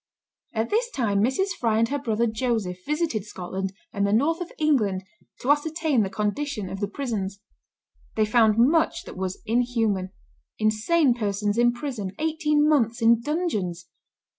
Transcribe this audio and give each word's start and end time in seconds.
At 0.53 0.71
this 0.71 0.89
time 0.89 1.21
Mrs. 1.21 1.49
Fry 1.59 1.77
and 1.77 1.87
her 1.89 1.99
brother 1.99 2.25
Joseph 2.25 2.79
visited 2.87 3.23
Scotland 3.23 3.71
and 3.93 4.07
the 4.07 4.11
north 4.11 4.41
of 4.41 4.51
England 4.57 5.03
to 5.41 5.51
ascertain 5.51 6.01
the 6.01 6.09
condition 6.09 6.71
of 6.71 6.79
the 6.79 6.87
prisons. 6.87 7.39
They 8.15 8.25
found 8.25 8.57
much 8.57 9.03
that 9.03 9.15
was 9.15 9.43
inhuman; 9.45 10.11
insane 10.57 11.13
persons 11.13 11.55
in 11.59 11.71
prison, 11.71 12.13
eighteen 12.17 12.67
months 12.67 12.99
in 13.03 13.21
dungeons! 13.21 13.89